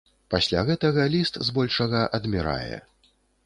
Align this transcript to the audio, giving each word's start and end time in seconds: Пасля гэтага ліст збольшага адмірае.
Пасля 0.33 0.63
гэтага 0.69 1.05
ліст 1.17 1.39
збольшага 1.51 2.03
адмірае. 2.19 2.83